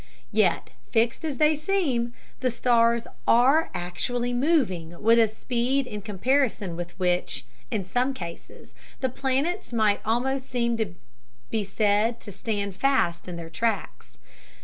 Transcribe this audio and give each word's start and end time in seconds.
Yet, 0.31 0.71
fixed 0.89 1.23
as 1.23 1.37
they 1.37 1.55
seem, 1.55 2.13
the 2.39 2.49
stars 2.49 3.05
are 3.27 3.69
actually 3.75 4.33
moving 4.33 4.99
with 4.99 5.19
a 5.19 5.27
speed 5.27 5.85
in 5.85 6.01
comparison 6.01 6.75
with 6.75 6.97
which, 6.97 7.45
in 7.69 7.85
some 7.85 8.11
cases, 8.15 8.73
the 9.01 9.09
planets 9.09 9.71
might 9.71 10.01
almost 10.03 10.51
be 11.51 11.63
said 11.63 12.19
to 12.19 12.31
stand 12.31 12.75
fast 12.75 13.27
in 13.27 13.35
their 13.35 13.51
tracks. 13.51 14.17